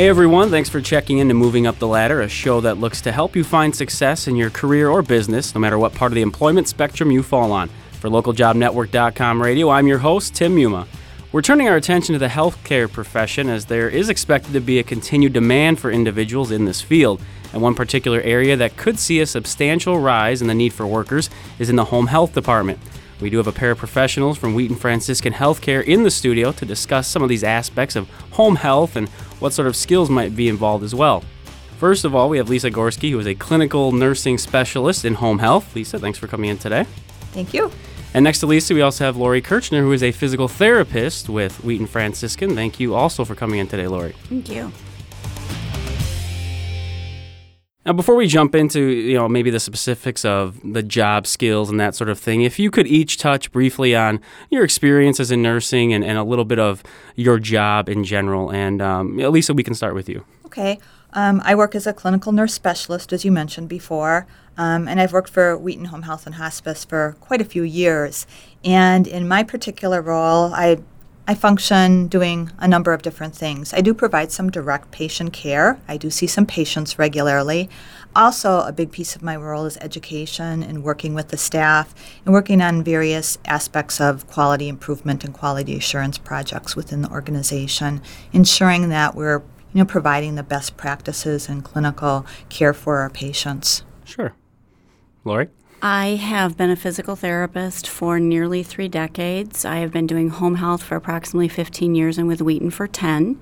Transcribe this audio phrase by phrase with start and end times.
[0.00, 3.02] Hey everyone, thanks for checking in to Moving Up the Ladder, a show that looks
[3.02, 6.14] to help you find success in your career or business, no matter what part of
[6.14, 7.68] the employment spectrum you fall on.
[8.00, 10.86] For localjobnetwork.com radio, I'm your host, Tim Muma.
[11.32, 14.82] We're turning our attention to the healthcare profession as there is expected to be a
[14.82, 17.20] continued demand for individuals in this field.
[17.52, 21.28] And one particular area that could see a substantial rise in the need for workers
[21.58, 22.78] is in the home health department.
[23.20, 26.64] We do have a pair of professionals from Wheaton Franciscan Healthcare in the studio to
[26.64, 29.08] discuss some of these aspects of home health and
[29.40, 31.22] what sort of skills might be involved as well.
[31.78, 35.38] First of all, we have Lisa Gorski, who is a clinical nursing specialist in home
[35.38, 35.74] health.
[35.74, 36.84] Lisa, thanks for coming in today.
[37.32, 37.70] Thank you.
[38.12, 41.62] And next to Lisa, we also have Lori Kirchner, who is a physical therapist with
[41.62, 42.54] Wheaton Franciscan.
[42.54, 44.12] Thank you also for coming in today, Lori.
[44.28, 44.72] Thank you.
[47.86, 51.80] Now, before we jump into you know maybe the specifics of the job skills and
[51.80, 55.94] that sort of thing, if you could each touch briefly on your experiences in nursing
[55.94, 56.82] and, and a little bit of
[57.16, 60.24] your job in general, and um, Lisa, we can start with you.
[60.44, 60.78] Okay.
[61.12, 65.12] Um, I work as a clinical nurse specialist, as you mentioned before, um, and I've
[65.12, 68.26] worked for Wheaton Home Health and Hospice for quite a few years.
[68.62, 70.78] And in my particular role, I
[71.30, 73.72] I function doing a number of different things.
[73.72, 75.78] I do provide some direct patient care.
[75.86, 77.70] I do see some patients regularly.
[78.16, 82.34] Also, a big piece of my role is education and working with the staff and
[82.34, 88.88] working on various aspects of quality improvement and quality assurance projects within the organization, ensuring
[88.88, 89.38] that we're
[89.72, 93.84] you know, providing the best practices in clinical care for our patients.
[94.02, 94.34] Sure.
[95.24, 95.48] Lori?
[95.82, 99.64] I have been a physical therapist for nearly three decades.
[99.64, 103.40] I have been doing home health for approximately 15 years and with Wheaton for 10.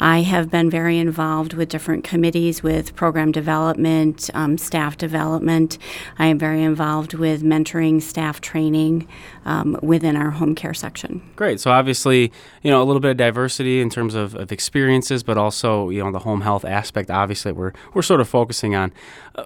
[0.00, 5.76] I have been very involved with different committees with program development, um, staff development.
[6.18, 9.06] I am very involved with mentoring, staff training
[9.44, 11.20] um, within our home care section.
[11.36, 11.60] Great.
[11.60, 12.32] So obviously,
[12.62, 16.02] you know, a little bit of diversity in terms of, of experiences, but also, you
[16.02, 18.94] know, the home health aspect, obviously, we're, we're sort of focusing on.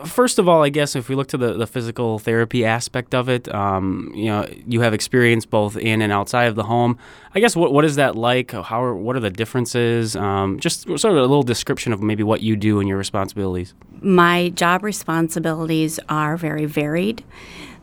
[0.04, 3.28] First of all, I guess if we look to the, the physical therapy aspect of
[3.28, 3.52] it.
[3.52, 6.96] Um, you know, you have experience both in and outside of the home.
[7.34, 8.52] I guess what what is that like?
[8.52, 10.14] How are, what are the differences?
[10.14, 13.74] Um, just sort of a little description of maybe what you do and your responsibilities.
[14.00, 17.24] My job responsibilities are very varied.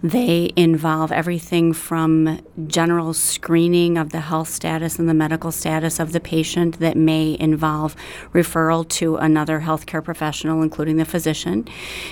[0.04, 6.12] They involve everything from general screening of the health status and the medical status of
[6.12, 7.96] the patient that may involve
[8.32, 11.68] referral to another healthcare professional, including the physician.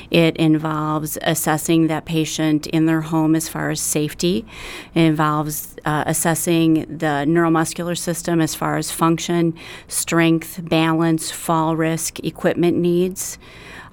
[0.10, 4.48] It involves assessing that patient in their home as far as safety.
[4.96, 9.54] It involves uh, assessing the neuromuscular system as far as function,
[9.88, 13.38] strength, balance, fall risk, equipment needs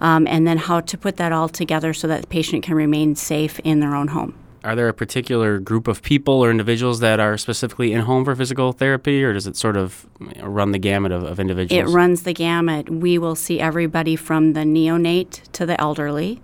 [0.03, 3.15] um, and then how to put that all together so that the patient can remain
[3.15, 4.35] safe in their own home.
[4.65, 8.37] Are there a particular group of people or individuals that are specifically in home for
[8.37, 10.07] physical therapy, or does it sort of
[10.41, 11.91] run the gamut of, of individuals?
[11.91, 12.89] It runs the gamut.
[12.89, 16.41] We will see everybody from the neonate to the elderly,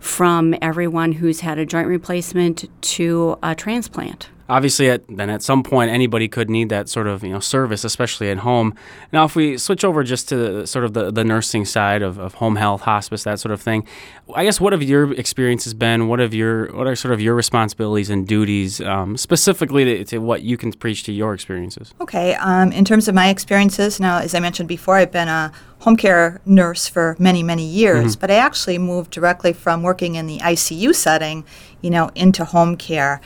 [0.00, 5.62] from everyone who's had a joint replacement to a transplant obviously at, then at some
[5.62, 8.74] point anybody could need that sort of you know service especially at home.
[9.12, 12.18] Now if we switch over just to the, sort of the, the nursing side of,
[12.18, 13.86] of home health hospice that sort of thing
[14.34, 16.08] i guess what have your experiences been?
[16.08, 20.18] What have your what are sort of your responsibilities and duties um, specifically to, to,
[20.18, 21.94] what you can preach to your experiences?
[22.00, 25.52] Okay um, in terms of my experiences now as i mentioned before i've been a
[25.80, 28.20] home care nurse for many many years mm-hmm.
[28.20, 31.44] but i actually moved directly from working in the icu setting
[31.80, 33.20] you know into home care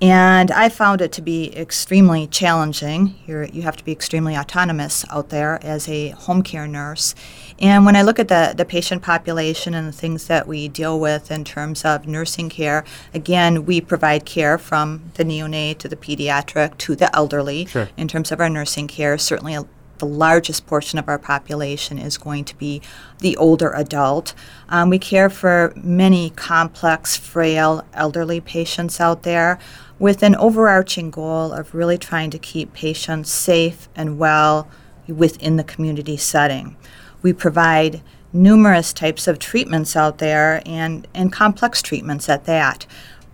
[0.00, 3.14] and I found it to be extremely challenging.
[3.26, 7.14] You're, you have to be extremely autonomous out there as a home care nurse.
[7.58, 11.00] And when I look at the, the patient population and the things that we deal
[11.00, 15.96] with in terms of nursing care, again, we provide care from the neonate to the
[15.96, 17.88] pediatric to the elderly sure.
[17.96, 19.16] in terms of our nursing care.
[19.16, 19.56] Certainly,
[19.98, 22.82] the largest portion of our population is going to be
[23.20, 24.34] the older adult.
[24.68, 29.58] Um, we care for many complex, frail, elderly patients out there
[29.98, 34.68] with an overarching goal of really trying to keep patients safe and well
[35.08, 36.76] within the community setting.
[37.22, 42.86] We provide numerous types of treatments out there and, and complex treatments at that.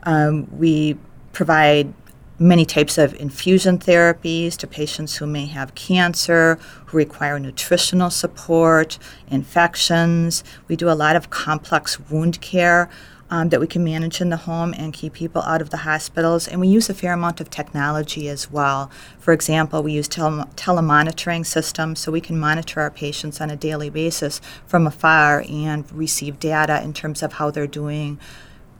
[0.04, 0.96] Um, we
[1.32, 1.92] provide
[2.38, 8.98] many types of infusion therapies to patients who may have cancer, who require nutritional support,
[9.28, 10.42] infections.
[10.68, 12.90] We do a lot of complex wound care.
[13.32, 16.46] Um, that we can manage in the home and keep people out of the hospitals.
[16.46, 18.90] And we use a fair amount of technology as well.
[19.18, 23.56] For example, we use tele- telemonitoring systems so we can monitor our patients on a
[23.56, 28.20] daily basis from afar and receive data in terms of how they're doing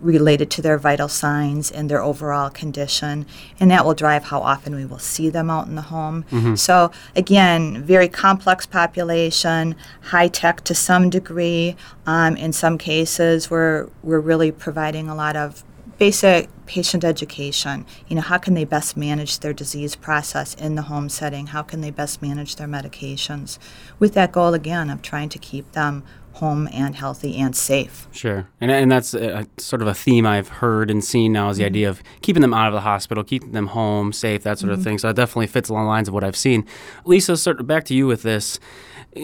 [0.03, 3.25] related to their vital signs and their overall condition,
[3.59, 6.25] and that will drive how often we will see them out in the home.
[6.31, 6.57] Mm-hmm.
[6.57, 11.77] So, again, very complex population, high tech to some degree.
[12.07, 15.65] Um, in some cases, we're, we're really providing a lot of
[15.99, 17.87] basic patient education.
[18.09, 21.49] You know, how can they best manage their disease process in the home setting?
[21.49, 23.59] How can they best manage their medications?
[24.01, 26.03] With that goal, again, of trying to keep them
[26.35, 28.09] home and healthy and safe.
[28.13, 28.49] Sure.
[28.61, 31.63] And, and that's a, sort of a theme I've heard and seen now is the
[31.63, 31.67] mm-hmm.
[31.69, 34.81] idea of keeping them out of the hospital, keeping them home, safe, that sort mm-hmm.
[34.81, 34.99] of thing.
[34.99, 36.67] So that definitely fits along the lines of what I've seen.
[37.05, 38.59] Lisa, sort of back to you with this.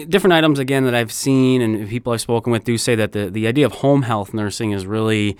[0.07, 3.29] Different items, again, that I've seen and people I've spoken with do say that the,
[3.29, 5.35] the idea of home health nursing is really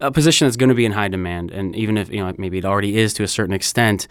[0.00, 1.52] a position that's going to be in high demand.
[1.52, 4.08] And even if, you know, maybe it already is to a certain extent,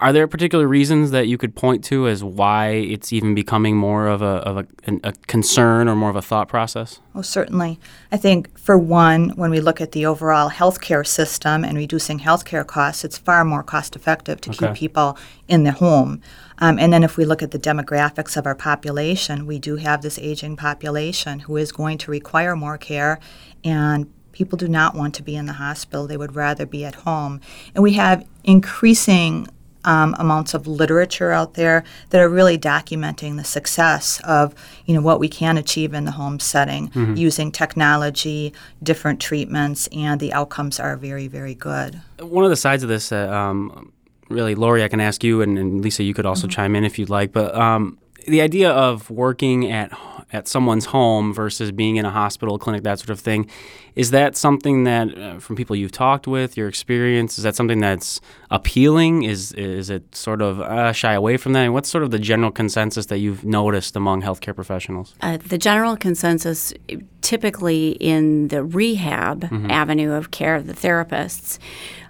[0.00, 4.06] are there particular reasons that you could point to as why it's even becoming more
[4.06, 4.66] of a, of a,
[5.04, 7.00] a, concern or more of a thought process?
[7.14, 7.78] Oh, certainly.
[8.10, 12.66] I think, for one, when we look at the overall healthcare system and reducing healthcare
[12.66, 14.68] costs, it's far more cost effective to okay.
[14.68, 15.18] keep people
[15.48, 16.22] in the home.
[16.58, 20.00] Um, and then if we look at the demographics of our population, we do have
[20.00, 23.20] this aging population who is going to require more care
[23.64, 26.06] and people do not want to be in the hospital.
[26.06, 27.40] They would rather be at home.
[27.74, 29.48] And we have increasing
[29.84, 34.54] um, amounts of literature out there that are really documenting the success of
[34.86, 37.14] you know what we can achieve in the home setting mm-hmm.
[37.14, 42.00] using technology, different treatments, and the outcomes are very very good.
[42.18, 43.92] One of the sides of this, uh, um,
[44.28, 46.54] really, Lori, I can ask you, and, and Lisa, you could also mm-hmm.
[46.54, 47.54] chime in if you'd like, but.
[47.54, 49.90] Um, the idea of working at
[50.32, 53.48] at someone's home versus being in a hospital, clinic, that sort of thing,
[53.96, 57.80] is that something that uh, from people you've talked with, your experience, is that something
[57.80, 59.24] that's appealing?
[59.24, 61.64] Is is it sort of uh, shy away from that?
[61.64, 65.14] And what's sort of the general consensus that you've noticed among healthcare professionals?
[65.20, 66.72] Uh, the general consensus,
[67.20, 69.70] typically in the rehab mm-hmm.
[69.70, 71.58] avenue of care, of the therapists,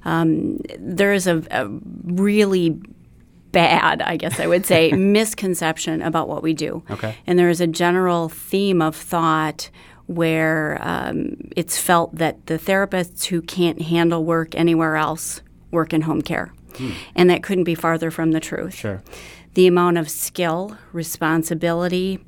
[0.05, 1.69] um, there is a, a
[2.05, 2.79] really
[3.53, 6.83] bad, I guess I would say, misconception about what we do.
[6.91, 7.17] Okay.
[7.27, 9.71] And there is a general theme of thought
[10.07, 16.03] where um, it's felt that the therapists who can't handle work anywhere else work in
[16.03, 16.53] home care.
[16.77, 16.91] Hmm.
[17.15, 18.75] And that couldn't be farther from the truth.
[18.75, 19.03] Sure.
[19.55, 22.19] The amount of skill, responsibility,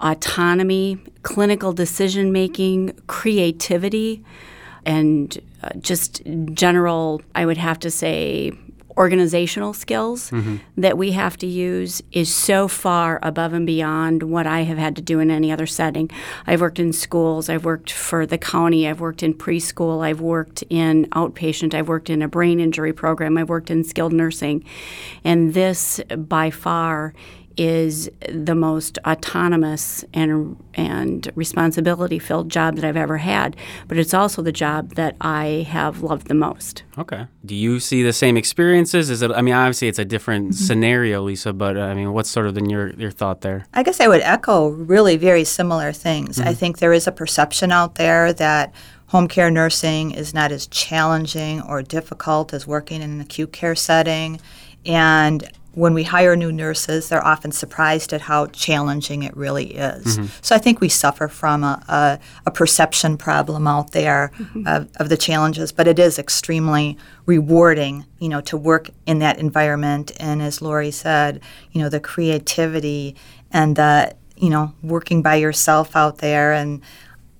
[0.00, 4.24] autonomy, clinical decision making, creativity,
[4.84, 6.22] and uh, just
[6.54, 8.52] general, I would have to say,
[9.00, 10.56] organizational skills mm-hmm.
[10.76, 14.94] that we have to use is so far above and beyond what I have had
[14.96, 16.10] to do in any other setting.
[16.46, 20.62] I've worked in schools, I've worked for the county, I've worked in preschool, I've worked
[20.68, 24.64] in outpatient, I've worked in a brain injury program, I've worked in skilled nursing.
[25.24, 27.14] And this by far
[27.56, 33.56] is the most autonomous and and responsibility filled job that I've ever had,
[33.88, 36.84] but it's also the job that I have loved the most.
[36.96, 37.26] Okay.
[37.44, 39.10] Do you see the same experiences?
[39.10, 39.30] Is it?
[39.32, 40.64] I mean, obviously it's a different mm-hmm.
[40.64, 43.66] scenario, Lisa, but uh, I mean, what's sort of the, your your thought there?
[43.74, 46.38] I guess I would echo really very similar things.
[46.38, 46.48] Mm-hmm.
[46.48, 48.72] I think there is a perception out there that
[49.06, 53.74] home care nursing is not as challenging or difficult as working in an acute care
[53.74, 54.40] setting.
[54.86, 60.18] And when we hire new nurses, they're often surprised at how challenging it really is.
[60.18, 60.26] Mm-hmm.
[60.42, 64.66] So I think we suffer from a, a, a perception problem out there mm-hmm.
[64.66, 69.38] of, of, the challenges, but it is extremely rewarding, you know, to work in that
[69.38, 70.10] environment.
[70.18, 71.40] And as Lori said,
[71.70, 73.14] you know, the creativity
[73.52, 76.82] and the, you know, working by yourself out there and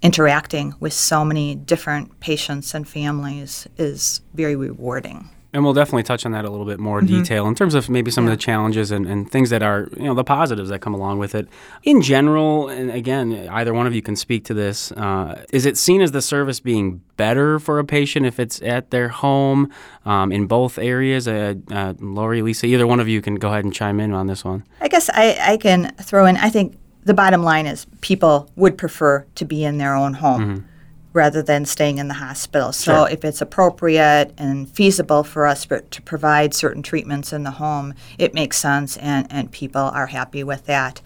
[0.02, 5.28] interacting with so many different patients and families is very rewarding.
[5.52, 7.18] And we'll definitely touch on that a little bit more mm-hmm.
[7.18, 8.32] detail in terms of maybe some yeah.
[8.32, 11.18] of the challenges and, and things that are, you know, the positives that come along
[11.18, 11.48] with it.
[11.82, 15.76] In general, and again, either one of you can speak to this, uh, is it
[15.76, 19.72] seen as the service being better for a patient if it's at their home
[20.04, 21.26] um, in both areas?
[21.26, 24.28] Uh, uh, Lori, Lisa, either one of you can go ahead and chime in on
[24.28, 24.64] this one.
[24.80, 28.78] I guess I, I can throw in, I think the bottom line is people would
[28.78, 30.40] prefer to be in their own home.
[30.42, 30.66] Mm-hmm
[31.12, 32.72] rather than staying in the hospital.
[32.72, 33.10] So, sure.
[33.10, 38.34] if it's appropriate and feasible for us to provide certain treatments in the home, it
[38.34, 41.00] makes sense, and, and people are happy with that.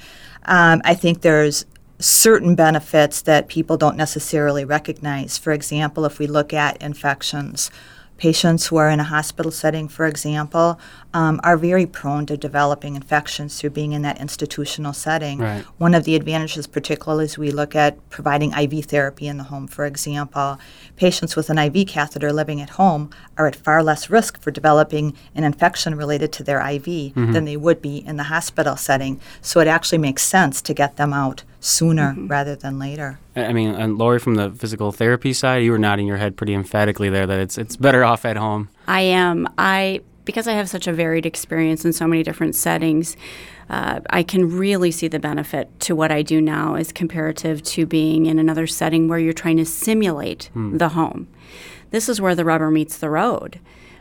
[0.45, 1.65] Um, I think there's
[1.99, 5.39] certain benefits that people don't necessarily recognize.
[5.39, 7.71] For example, if we look at infections,
[8.19, 10.79] patients who are in a hospital setting, for example,
[11.15, 15.39] um, are very prone to developing infections through being in that institutional setting.
[15.39, 15.65] Right.
[15.79, 19.67] One of the advantages, particularly as we look at providing IV therapy in the home,
[19.69, 20.59] for example,
[20.97, 25.15] patients with an IV catheter living at home are at far less risk for developing
[25.35, 27.33] an infection related to their IV Mm-hmm.
[27.33, 29.21] than they would be in the hospital setting.
[29.41, 32.27] So it actually makes sense to get them out sooner Mm-hmm.
[32.29, 33.19] rather than later.
[33.37, 36.37] I I mean, and Lori, from the physical therapy side, you were nodding your head
[36.37, 38.69] pretty emphatically there that it's it's better off at home.
[38.89, 39.49] I am.
[39.57, 43.17] I because I have such a varied experience in so many different settings.
[43.69, 47.87] Uh, I can really see the benefit to what I do now as comparative to
[47.87, 51.29] being in another setting where you're trying to simulate the home.
[51.91, 53.61] This is where the rubber meets the road.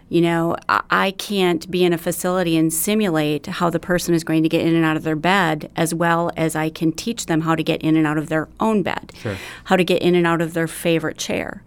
[0.09, 4.23] You know, I, I can't be in a facility and simulate how the person is
[4.23, 7.25] going to get in and out of their bed as well as I can teach
[7.25, 9.11] them how to get in and out of their own bed,
[9.65, 11.63] how to get in and out of their favorite chair.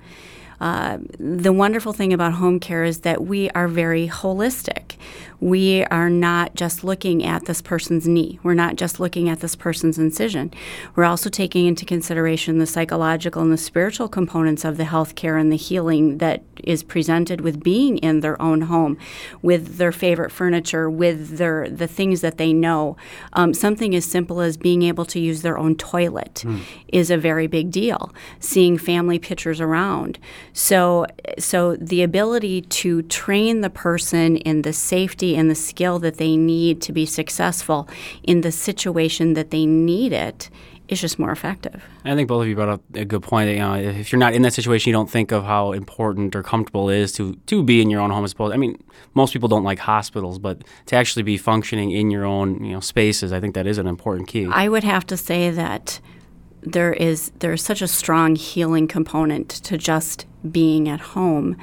[0.61, 4.97] Uh, the wonderful thing about home care is that we are very holistic.
[5.41, 8.39] We are not just looking at this person's knee.
[8.43, 10.53] We're not just looking at this person's incision.
[10.95, 15.53] We're also taking into consideration the psychological and the spiritual components of the healthcare and
[15.53, 18.97] the healing that is presented with being in their own home,
[19.43, 22.97] with their favorite furniture, with their the things that they know.
[23.35, 26.45] Um, something as simple as being able to use their own toilet
[26.89, 28.15] is a very big deal.
[28.41, 30.19] Seeing family pictures around.
[30.53, 31.07] So,
[31.39, 36.37] so the ability to train the person in the safety and the skill that they
[36.37, 37.89] need to be successful
[38.23, 40.51] in the situation that they need it
[40.89, 41.83] is just more effective.
[42.05, 43.49] I think both of you brought up a good point.
[43.49, 46.37] That, you know, if you're not in that situation, you don't think of how important
[46.37, 48.25] or comfortable it is to to be in your own home.
[48.25, 48.83] As opposed, I mean,
[49.15, 52.81] most people don't like hospitals, but to actually be functioning in your own you know
[52.81, 54.47] spaces, I think that is an important key.
[54.47, 56.01] I would have to say that
[56.63, 61.57] there is there is such a strong healing component to just being at home.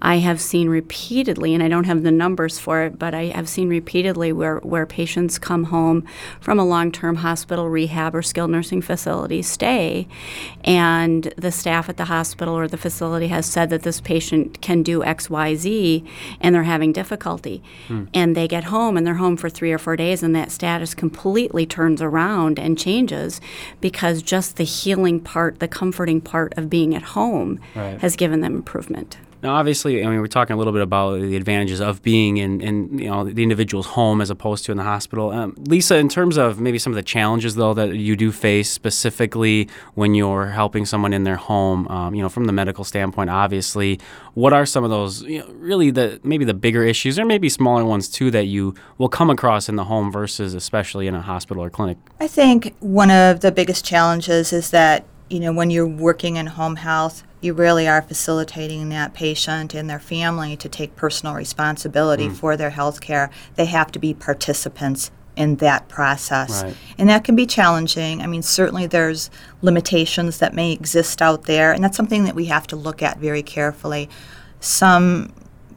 [0.00, 3.48] I have seen repeatedly, and I don't have the numbers for it, but I have
[3.48, 6.04] seen repeatedly where, where patients come home
[6.40, 10.06] from a long term hospital, rehab, or skilled nursing facility stay,
[10.64, 14.82] and the staff at the hospital or the facility has said that this patient can
[14.82, 16.04] do X, Y, Z,
[16.40, 17.62] and they're having difficulty.
[17.88, 18.04] Hmm.
[18.14, 20.94] And they get home and they're home for three or four days, and that status
[20.94, 23.40] completely turns around and changes
[23.80, 27.98] because just the healing part, the comforting part of being at home Right.
[28.00, 29.18] has given them improvement.
[29.40, 32.60] Now, obviously, I mean, we're talking a little bit about the advantages of being in,
[32.60, 35.30] in you know, the individual's home as opposed to in the hospital.
[35.30, 38.68] Um, Lisa, in terms of maybe some of the challenges, though, that you do face
[38.68, 43.30] specifically when you're helping someone in their home, um, you know, from the medical standpoint,
[43.30, 44.00] obviously,
[44.34, 47.48] what are some of those, you know, really the maybe the bigger issues or maybe
[47.48, 51.22] smaller ones too that you will come across in the home versus especially in a
[51.22, 51.96] hospital or clinic?
[52.18, 56.46] I think one of the biggest challenges is that, you know, when you're working in
[56.46, 62.28] home health, you really are facilitating that patient and their family to take personal responsibility
[62.28, 62.34] mm.
[62.34, 63.30] for their health care.
[63.54, 66.64] They have to be participants in that process.
[66.64, 66.76] Right.
[66.98, 68.20] And that can be challenging.
[68.20, 69.30] I mean, certainly there's
[69.62, 73.18] limitations that may exist out there, and that's something that we have to look at
[73.18, 74.08] very carefully.
[74.58, 75.32] Some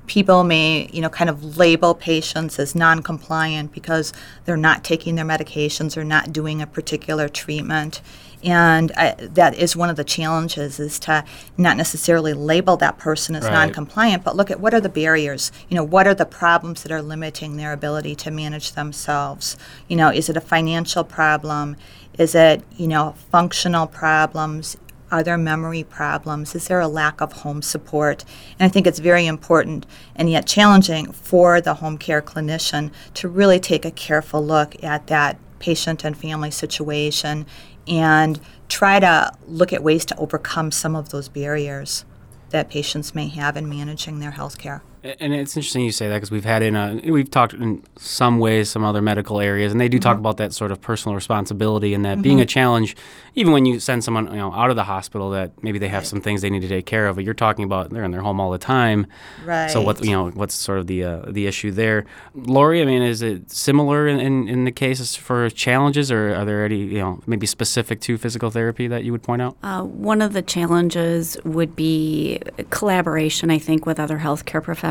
[0.08, 4.12] people may, you know, kind of label patients as non-compliant because
[4.46, 8.02] they're not taking their medications or not doing a particular treatment.
[8.44, 11.24] And I, that is one of the challenges is to
[11.58, 13.54] not necessarily label that person as Right.
[13.54, 15.52] non-compliant, but look at what are the barriers.
[15.70, 19.58] You know, what are the problems that are limiting their ability to manage themselves?
[19.88, 21.76] You know, is it a financial problem?
[22.18, 24.78] Is it, you know, functional problems?
[25.12, 26.56] Are there memory problems?
[26.56, 28.24] Is there a lack of home support?
[28.58, 33.28] And I think it's very important and yet challenging for the home care clinician to
[33.28, 37.46] really take a careful look at that patient and family situation
[37.88, 42.06] and try to look at ways to overcome some of those barriers
[42.50, 44.84] that patients may have in managing their health care.
[45.04, 48.38] And it's interesting you say that because we've had in a we've talked in some
[48.38, 51.96] ways some other medical areas, and they do talk about that sort of personal responsibility
[51.96, 52.96] and that being a challenge,
[53.34, 56.06] even when you send someone you know out of the hospital that maybe they have
[56.06, 57.16] some things they need to take care of.
[57.16, 59.08] But you're talking about they're in their home all the time,
[59.44, 59.72] Right.
[59.72, 62.06] So what you know what's sort of the uh, the issue there,
[62.36, 62.80] Lori?
[62.84, 66.64] I mean, is it similar in, in, in the cases for challenges, or are there
[66.64, 69.58] any you know maybe specific to physical therapy that you would point out?
[69.64, 72.40] Uh, one of the challenges would be
[72.70, 74.91] collaboration, I think, with other healthcare professionals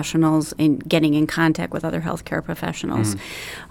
[0.58, 3.16] and getting in contact with other healthcare professionals.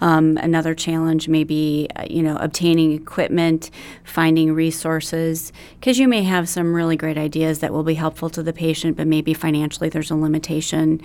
[0.01, 3.71] Um, another challenge may be, uh, you know, obtaining equipment,
[4.03, 8.43] finding resources, because you may have some really great ideas that will be helpful to
[8.43, 11.01] the patient, but maybe financially there's a limitation.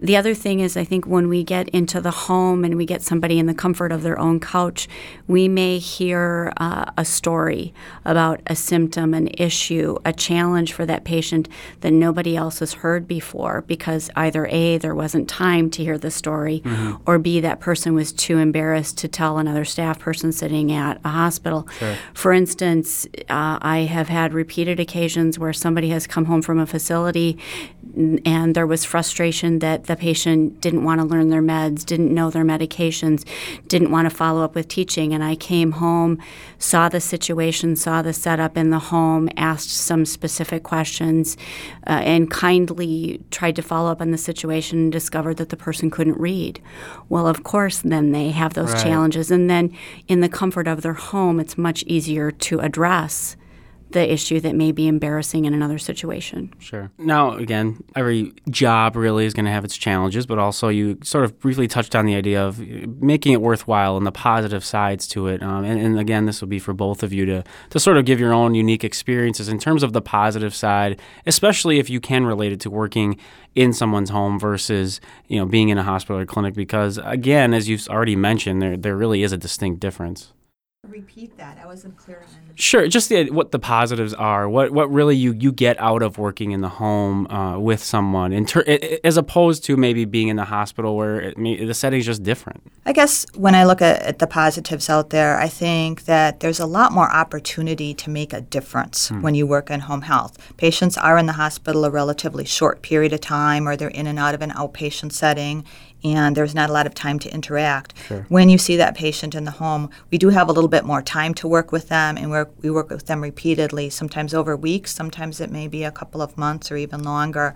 [0.00, 3.02] The other thing is, I think when we get into the home and we get
[3.02, 4.88] somebody in the comfort of their own couch,
[5.26, 7.72] we may hear uh, a story
[8.04, 11.48] about a symptom, an issue, a challenge for that patient
[11.80, 15.98] that nobody else has heard before because either A, A, there wasn't time to hear
[15.98, 16.96] the story, mm-hmm.
[17.06, 21.10] or B, that person was too embarrassed to tell another staff person sitting at a
[21.10, 21.68] hospital.
[21.78, 21.96] Sure.
[22.14, 26.66] For instance, uh, I have had repeated occasions where somebody has come home from a
[26.66, 27.38] facility
[27.96, 32.30] and there was frustration that the patient didn't want to learn their meds, didn't know
[32.30, 33.24] their medications,
[33.68, 35.14] didn't want to follow up with teaching.
[35.14, 36.18] And I came home,
[36.58, 41.38] saw the situation, saw the setup in the home, asked some specific questions,
[41.86, 45.90] uh, and kindly tried to follow up on the situation and discovered that the person
[45.90, 46.60] couldn't read.
[47.08, 48.82] Well, of course, then they have those right.
[48.82, 49.30] challenges.
[49.30, 49.76] And then
[50.08, 53.36] in the comfort of their home, it's much easier to address
[53.90, 56.52] the issue that may be embarrassing in another situation.
[56.58, 56.90] Sure.
[56.98, 61.24] Now, again, every job really is going to have its challenges, but also you sort
[61.24, 65.28] of briefly touched on the idea of making it worthwhile and the positive sides to
[65.28, 65.42] it.
[65.42, 68.04] Um, and, and, again, this will be for both of you to, to sort of
[68.04, 72.26] give your own unique experiences in terms of the positive side, especially if you can
[72.26, 73.18] relate it to working
[73.54, 77.68] in someone's home versus you know being in a hospital or clinic because again as
[77.68, 80.34] you've already mentioned there there really is a distinct difference
[80.90, 81.58] repeat that.
[81.62, 82.54] I wasn't clear on.
[82.54, 84.48] Sure, just the, what the positives are.
[84.48, 88.32] What what really you, you get out of working in the home uh, with someone,
[88.32, 88.64] in ter-
[89.04, 92.62] as opposed to maybe being in the hospital where it, the setting's just different.
[92.84, 96.60] I guess when I look at, at, the positives out there, I think that there's
[96.60, 99.22] a lot more opportunity to make a difference hmm.
[99.22, 100.38] when you work in home health.
[100.56, 104.18] Patients are in the hospital a relatively short period of time, or they're in and
[104.18, 105.64] out of an outpatient setting,
[106.06, 107.94] and there's not a lot of time to interact.
[108.06, 108.26] Sure.
[108.28, 111.02] When you see that patient in the home, we do have a little bit more
[111.02, 112.30] time to work with them, and
[112.62, 116.36] we work with them repeatedly, sometimes over weeks, sometimes it may be a couple of
[116.36, 117.54] months or even longer.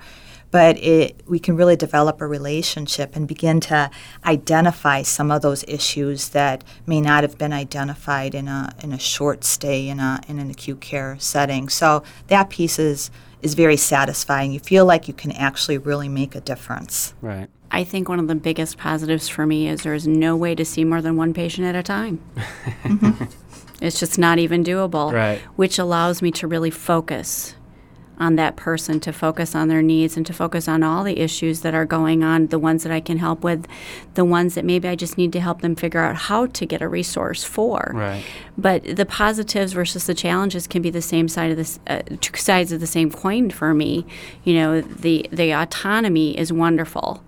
[0.51, 3.89] But it, we can really develop a relationship and begin to
[4.25, 8.99] identify some of those issues that may not have been identified in a, in a
[8.99, 11.69] short stay in, a, in an acute care setting.
[11.69, 14.51] So that piece is, is very satisfying.
[14.51, 17.15] You feel like you can actually really make a difference.
[17.21, 17.49] Right.
[17.71, 20.65] I think one of the biggest positives for me is there is no way to
[20.65, 22.21] see more than one patient at a time.
[22.83, 23.25] mm-hmm.
[23.81, 25.39] It's just not even doable, right.
[25.57, 27.55] which allows me to really focus
[28.19, 31.63] on that person, to focus on their needs, and to focus on all the issues
[31.63, 33.67] that are going on, the ones that I can help with,
[34.13, 36.83] the ones that maybe I just need to help them figure out how to get
[36.83, 37.93] a resource for.
[37.95, 38.23] Right.
[38.59, 42.37] But the positives versus the challenges can be the same side of this, uh, two
[42.37, 44.05] sides of the same coin for me.
[44.45, 47.25] You know, the the autonomy is wonderful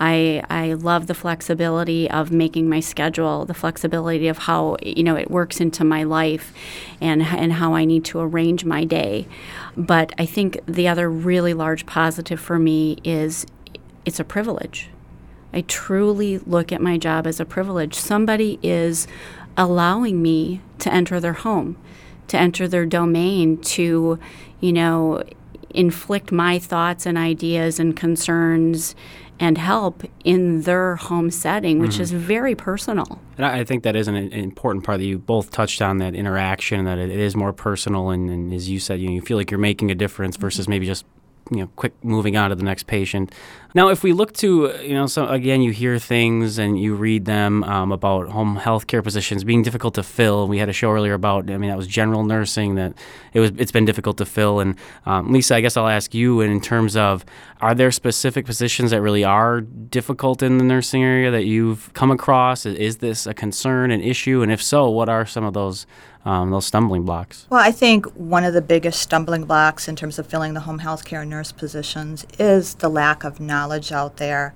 [0.00, 5.16] I, I love the flexibility of making my schedule, the flexibility of how you know
[5.16, 6.52] it works into my life,
[7.00, 9.26] and and how I need to arrange my day.
[9.76, 13.44] But I think the other really large positive for me is
[14.04, 14.88] it's a privilege.
[15.52, 17.94] I truly look at my job as a privilege.
[17.94, 19.08] Somebody is
[19.56, 21.76] allowing me to enter their home,
[22.28, 24.18] to enter their domain, to
[24.60, 25.24] you know
[25.70, 28.94] inflict my thoughts and ideas and concerns
[29.40, 32.02] and help in their home setting, which mm-hmm.
[32.02, 33.20] is very personal.
[33.36, 36.84] And I think that is an, important part that you both touched on that interaction,
[36.84, 39.50] that it is more personal, and, and as you said, you, know, you feel like
[39.50, 41.04] you're making a difference versus maybe just
[41.50, 43.32] you know quick moving on to the next patient.
[43.74, 47.26] Now, if we look to you know, so again, you hear things and you read
[47.26, 50.48] them um, about home health care positions being difficult to fill.
[50.48, 52.94] We had a show earlier about, I mean, that was general nursing that
[53.32, 54.60] it was it's been difficult to fill.
[54.60, 57.24] And um, Lisa, I guess I'll ask you in terms of
[57.60, 62.10] are there specific positions that really are difficult in the nursing area that you've come
[62.10, 62.64] across?
[62.64, 65.86] Is this a concern, an issue, and if so, what are some of those
[66.24, 67.46] um, those stumbling blocks?
[67.50, 70.80] Well, I think one of the biggest stumbling blocks in terms of filling the home
[70.80, 74.54] health care nurse positions is the lack of knowledge out there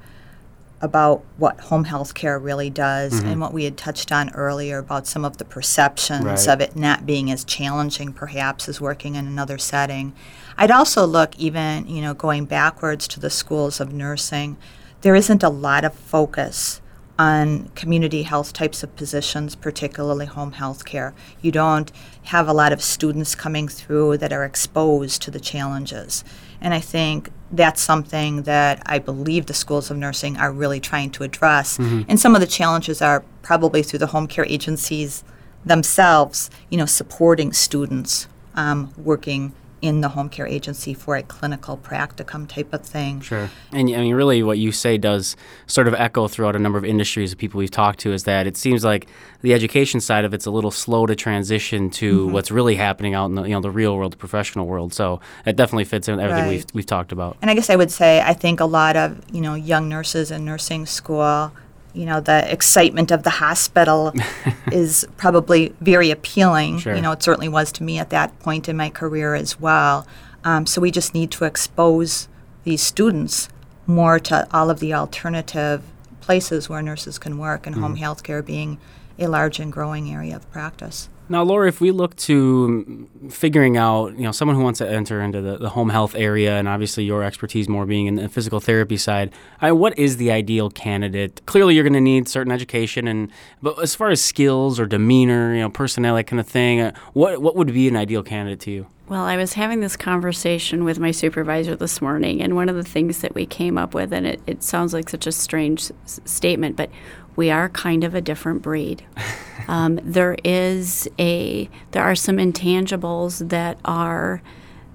[0.83, 3.29] about what home health care really does mm-hmm.
[3.29, 6.48] and what we had touched on earlier about some of the perceptions right.
[6.48, 10.12] of it not being as challenging perhaps as working in another setting.
[10.59, 14.57] I'd also look even, you know, going backwards to the schools of nursing,
[15.03, 16.82] there isn't a lot of focus
[17.18, 21.14] on community health types of positions, particularly home health care.
[21.40, 21.92] You don't
[22.25, 26.25] have a lot of students coming through that are exposed to the challenges.
[26.61, 31.11] And I think that's something that I believe the schools of nursing are really trying
[31.11, 31.77] to address.
[31.77, 32.03] Mm-hmm.
[32.09, 35.22] And some of the challenges are probably through the home care agencies
[35.64, 41.77] themselves, you know, supporting students um, working in the home care agency for a clinical
[41.77, 43.21] practicum type of thing.
[43.21, 43.51] Sure.
[43.73, 46.85] And I mean, really, what you say does sort of echo throughout a number of
[46.85, 49.09] industries of people we've talked to is that it seems like
[49.42, 52.33] the education side of it's a little slow to transition to mm-hmm.
[52.33, 54.95] what's really happening out in the, you know, the real world, the professional world.
[54.95, 56.51] So it definitely fits in everything right.
[56.51, 57.37] we've, we've talked about.
[57.42, 60.31] And I guess I would say I think a lot of, you know, young nurses
[60.31, 61.53] in nursing school
[61.95, 64.13] you know the excitement of the hospital
[64.73, 66.79] is probably very appealing.
[66.79, 66.95] Sure.
[66.95, 70.07] you know it certainly was to me at that point in my career as well.
[70.45, 72.29] Um, so we just need to expose
[72.65, 73.49] these students
[73.87, 75.83] more to all of the alternative
[76.21, 78.79] places where nurses can work, and home health care being
[79.23, 81.09] a large and growing area of practice.
[81.29, 85.23] Now, Laura, if we look to figuring out, you know, someone who wants to enter
[85.23, 88.61] into the, the home health area, and obviously your expertise more being in the physical
[88.61, 91.41] therapy side, I, what is the ideal candidate?
[91.47, 93.31] Clearly, you're going to need certain education, and
[93.63, 97.41] but as far as skills or demeanor, you know, personality kind of thing, uh, what
[97.41, 98.87] what would be an ideal candidate to you?
[99.09, 102.85] Well, I was having this conversation with my supervisor this morning, and one of the
[102.85, 106.21] things that we came up with, and it, it sounds like such a strange s-
[106.25, 106.91] statement, but
[107.37, 109.05] we are kind of a different breed.
[109.68, 114.42] um, there is a there are some intangibles that are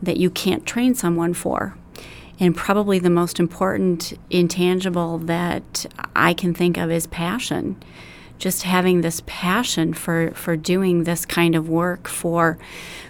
[0.02, 1.76] that you can't train someone for.
[2.40, 7.82] And probably the most important intangible that I can think of is passion.
[8.38, 12.60] Just having this passion for, for doing this kind of work, for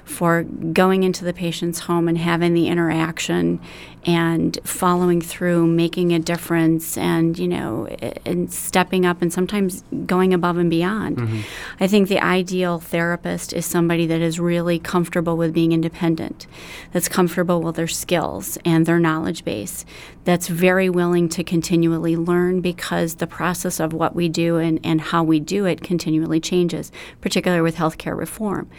[0.05, 3.59] for going into the patient's home and having the interaction
[4.05, 7.87] and following through, making a difference, and you know,
[8.25, 11.17] and stepping up, and sometimes going above and beyond.
[11.17, 11.41] Mm-hmm.
[11.79, 16.47] I think the ideal therapist is somebody that is really comfortable with being independent,
[16.91, 19.85] that's comfortable with their skills and their knowledge base,
[20.23, 25.01] that's very willing to continually learn because the process of what we do and, and
[25.01, 28.69] how we do it continually changes, particularly with healthcare reform.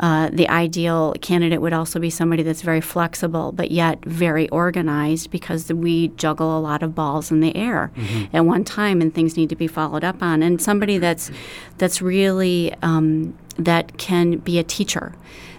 [0.00, 5.30] Uh, the ideal candidate would also be somebody that's very flexible but yet very organized
[5.30, 8.36] because we juggle a lot of balls in the air mm-hmm.
[8.36, 11.30] at one time and things need to be followed up on and somebody that's
[11.78, 15.14] that's really um, that can be a teacher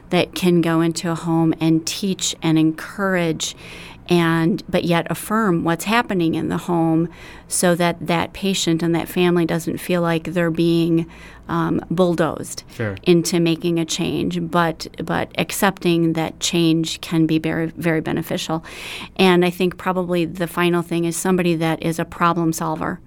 [0.09, 3.55] that can go into a home and teach and encourage
[4.07, 7.09] and but yet affirm what's happening in the home
[7.47, 11.09] so that that patient and that family doesn't feel like they're being
[11.47, 12.95] um, bulldozed sure.
[13.03, 18.63] into making a change but but accepting that change can be very very beneficial
[19.15, 22.99] and i think probably the final thing is somebody that is a problem solver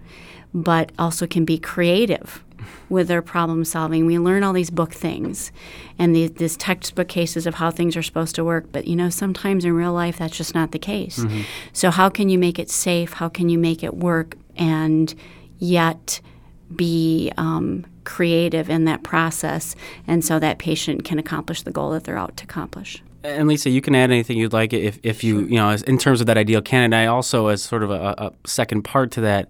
[0.53, 2.43] but also can be creative
[2.89, 4.07] with their problem solving.
[4.07, 5.53] We learn all these book things
[5.99, 9.11] and these, these, textbook cases of how things are supposed to work, but you know,
[9.11, 11.19] sometimes in real life that's just not the case.
[11.19, 11.43] Mm-hmm.
[11.73, 13.15] So, how can you make it safe?
[13.15, 15.15] How can you make it work and
[15.59, 16.21] yet
[16.75, 19.75] be um, creative in that process
[20.07, 23.03] and so that patient can accomplish the goal that they're out to accomplish?
[23.25, 26.21] And Lisa, you can add anything you'd like if, if you, you know, in terms
[26.21, 26.99] of that ideal candidate.
[26.99, 29.49] I also, as sort of a, a second part to that,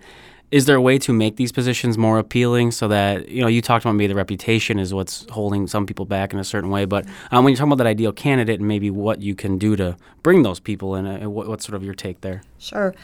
[0.50, 3.61] is there a way to make these positions more appealing so that you know you
[3.61, 6.84] talked about maybe the reputation is what's holding some people back in a certain way
[6.84, 9.76] but um, when you're talking about that ideal candidate and maybe what you can do
[9.76, 12.94] to bring those people in uh, what, what's sort of your take there sure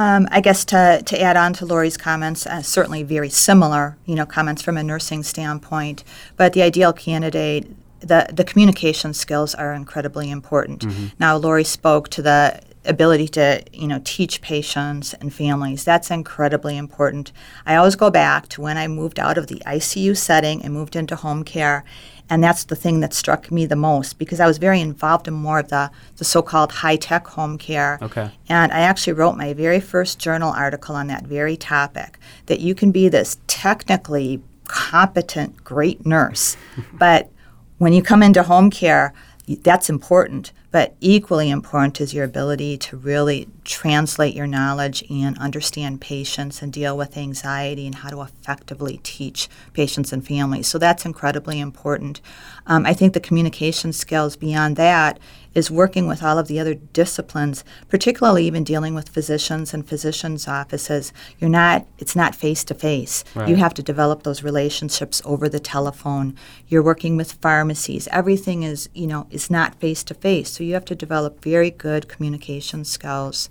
[0.00, 4.14] um, I guess to, to add on to Lori's comments, uh, certainly very similar, you
[4.14, 6.04] know, comments from a nursing standpoint.
[6.36, 7.66] But the ideal candidate,
[7.98, 10.82] the the communication skills are incredibly important.
[10.82, 11.06] Mm-hmm.
[11.18, 16.76] Now, Lori spoke to the ability to you know teach patients and families that's incredibly
[16.76, 17.30] important
[17.66, 20.96] i always go back to when i moved out of the icu setting and moved
[20.96, 21.84] into home care
[22.30, 25.34] and that's the thing that struck me the most because i was very involved in
[25.34, 28.30] more of the, the so-called high-tech home care okay.
[28.48, 32.74] and i actually wrote my very first journal article on that very topic that you
[32.74, 36.56] can be this technically competent great nurse
[36.94, 37.30] but
[37.76, 39.12] when you come into home care
[39.56, 46.00] that's important but equally important is your ability to really translate your knowledge and understand
[46.00, 50.66] patients and deal with anxiety and how to effectively teach patients and families.
[50.66, 52.20] So that's incredibly important.
[52.66, 55.18] Um, I think the communication skills beyond that
[55.54, 60.46] is working with all of the other disciplines, particularly even dealing with physicians and physicians'
[60.46, 61.12] offices.
[61.38, 63.24] You're not, it's not face to face.
[63.48, 66.36] You have to develop those relationships over the telephone.
[66.68, 68.08] You're working with pharmacies.
[68.12, 70.50] Everything is, you know, is not face to face.
[70.50, 73.48] So you have to develop very good communication skills.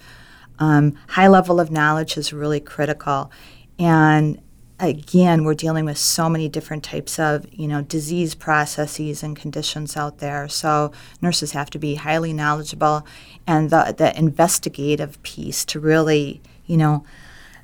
[0.60, 3.32] Um, high level of knowledge is really critical.
[3.80, 4.42] And
[4.80, 9.98] again, we're dealing with so many different types of, you know, disease processes and conditions
[9.98, 10.48] out there.
[10.48, 13.06] So nurses have to be highly knowledgeable
[13.48, 17.06] and the, the investigative piece to really, you know,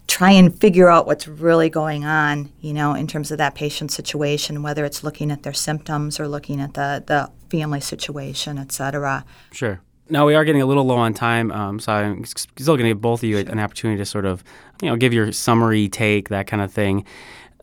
[0.07, 3.91] try and figure out what's really going on, you know, in terms of that patient
[3.91, 8.71] situation, whether it's looking at their symptoms or looking at the, the family situation, et
[8.71, 9.23] cetera.
[9.51, 9.81] Sure.
[10.09, 12.89] Now we are getting a little low on time, um, so I'm still going to
[12.89, 14.43] give both of you an opportunity to sort of,
[14.81, 17.05] you know, give your summary take, that kind of thing.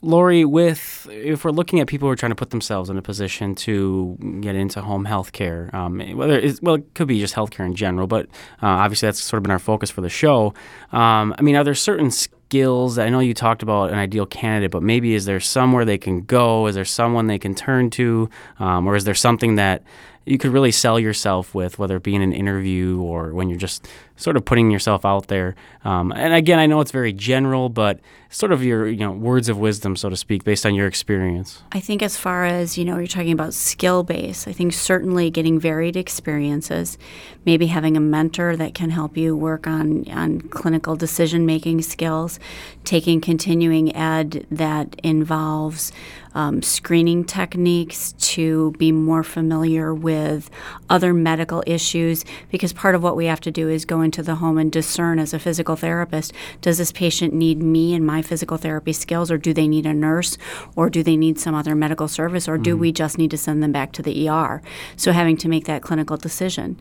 [0.03, 3.03] Lori, with if we're looking at people who are trying to put themselves in a
[3.03, 7.35] position to get into home health care, um, whether it's, well, it could be just
[7.35, 8.27] healthcare in general, but
[8.63, 10.55] uh, obviously that's sort of been our focus for the show.
[10.93, 12.99] Um, I mean, are there certain skills?
[12.99, 16.23] I know you talked about an ideal candidate, but maybe is there somewhere they can
[16.23, 16.67] go?
[16.67, 18.31] Is there someone they can turn to?
[18.59, 19.83] Um, or is there something that
[20.27, 23.59] you could really sell yourself with, whether it be in an interview or when you're
[23.59, 25.57] just sort of putting yourself out there.
[25.83, 29.49] Um, and again, I know it's very general, but sort of your you know words
[29.49, 31.63] of wisdom, so to speak, based on your experience.
[31.73, 34.47] I think as far as you know, you're talking about skill base.
[34.47, 36.99] I think certainly getting varied experiences,
[37.47, 42.39] maybe having a mentor that can help you work on on clinical decision making skills,
[42.85, 45.93] taking continuing ed that involves
[46.35, 50.51] um, screening techniques to be more familiar with
[50.89, 54.37] other medical issues because part of what we have to do is go into the
[54.37, 58.57] home and discern as a physical therapist does this patient need me and my physical
[58.57, 60.39] therapy skills or do they need a nurse
[60.77, 62.81] or do they need some other medical service or do mm.
[62.81, 64.63] we just need to send them back to the ER
[64.97, 66.77] so having to make that clinical decision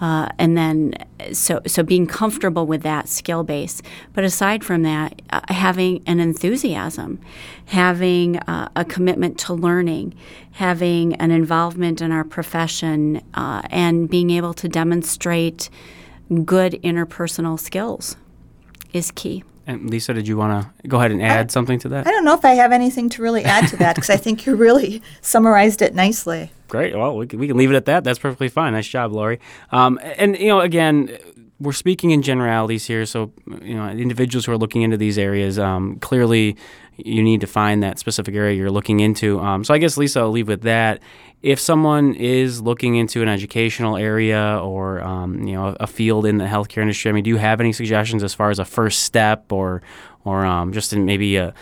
[0.00, 0.94] uh, and then
[1.32, 3.82] so so being comfortable with that skill base.
[4.14, 7.20] But aside from that uh, having an enthusiasm
[7.66, 10.14] having uh, a commitment to learning
[10.52, 15.70] having an involvement in our profession uh, and being able to demonstrate
[16.44, 18.16] good interpersonal skills
[18.92, 21.88] is key and Lisa, did you want to go ahead and add I, something to
[21.90, 22.06] that?
[22.06, 24.46] I don't know if I have anything to really add to that because I think
[24.46, 26.50] you really summarized it nicely.
[26.68, 26.96] Great.
[26.96, 28.04] Well, we can, we can leave it at that.
[28.04, 28.72] That's perfectly fine.
[28.72, 29.40] Nice job, Lori.
[29.72, 31.16] Um, and, you know, again,
[31.60, 33.04] we're speaking in generalities here.
[33.06, 36.56] So, you know, individuals who are looking into these areas, um, clearly
[36.96, 39.38] you need to find that specific area you're looking into.
[39.40, 41.00] Um, so, I guess, Lisa, I'll leave with that
[41.42, 46.38] if someone is looking into an educational area or um, you know a field in
[46.38, 49.04] the healthcare industry, I mean, do you have any suggestions as far as a first
[49.04, 49.82] step or
[50.24, 51.54] or um, just maybe a,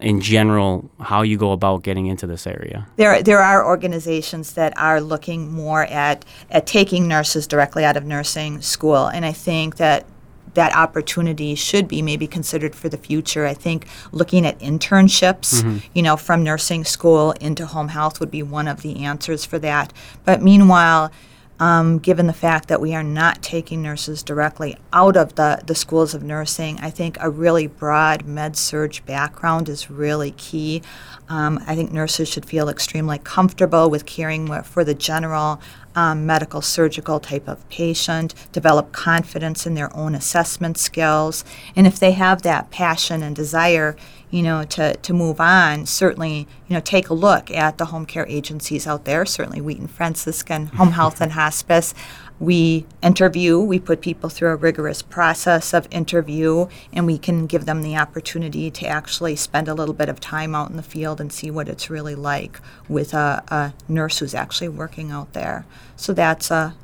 [0.00, 2.86] in general how you go about getting into this area?
[2.96, 8.04] There, there are organizations that are looking more at at taking nurses directly out of
[8.04, 10.06] nursing school, and I think that
[10.54, 13.46] that opportunity should be maybe considered for the future.
[13.46, 15.78] I think looking at internships, mm-hmm.
[15.94, 19.58] you know, from nursing school into home health would be one of the answers for
[19.60, 19.92] that.
[20.24, 21.12] But meanwhile,
[21.58, 25.74] um, given the fact that we are not taking nurses directly out of the, the
[25.74, 30.82] schools of nursing, I think a really broad med surg background is really key.
[31.28, 35.60] Um, I think nurses should feel extremely comfortable with caring for the general
[35.94, 41.42] um, medical surgical type of patient, develop confidence in their own assessment skills,
[41.74, 43.96] and if they have that passion and desire,
[44.30, 48.06] you know, to, to move on, certainly, you know, take a look at the home
[48.06, 51.94] care agencies out there, certainly Wheaton Franciscan Home Health and Hospice
[52.38, 57.64] we interview, we put people through a rigorous process of interview, and we can give
[57.64, 61.20] them the opportunity to actually spend a little bit of time out in the field
[61.20, 65.64] and see what it's really like with a, a nurse who's actually working out there.
[65.96, 66.74] So that's a,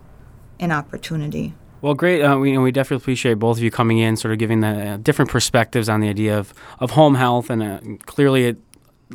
[0.58, 1.52] an opportunity.
[1.82, 2.22] Well, great.
[2.22, 4.96] Uh, we, we definitely appreciate both of you coming in, sort of giving the uh,
[4.98, 8.56] different perspectives on the idea of, of home health, and uh, clearly it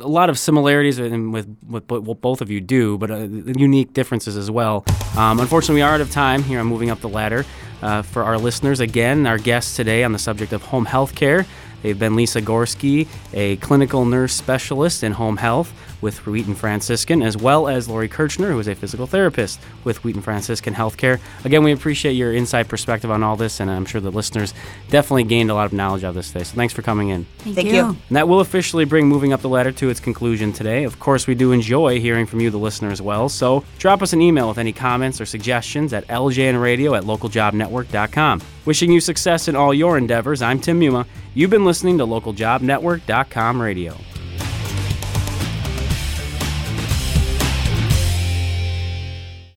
[0.00, 3.92] a lot of similarities with, with, with what both of you do, but uh, unique
[3.94, 4.84] differences as well.
[5.16, 7.44] Um, unfortunately, we are out of time here on Moving Up the Ladder.
[7.80, 11.46] Uh, for our listeners, again, our guests today on the subject of home health care.
[11.82, 17.36] They've been Lisa Gorski, a clinical nurse specialist in home health with Wheaton Franciscan, as
[17.36, 21.20] well as Lori Kirchner, who is a physical therapist with Wheaton Franciscan Healthcare.
[21.44, 24.54] Again, we appreciate your inside perspective on all this, and I'm sure the listeners
[24.88, 26.44] definitely gained a lot of knowledge out of this today.
[26.44, 27.24] So thanks for coming in.
[27.38, 27.74] Thank, Thank you.
[27.74, 27.84] you.
[27.86, 30.84] And that will officially bring Moving Up the Ladder to its conclusion today.
[30.84, 33.28] Of course, we do enjoy hearing from you, the listener, as well.
[33.28, 38.42] So drop us an email with any comments or suggestions at ljnradio at localjobnetwork.com.
[38.64, 41.06] Wishing you success in all your endeavors, I'm Tim Muma.
[41.34, 43.96] You've been listening to localjobnetwork.com radio.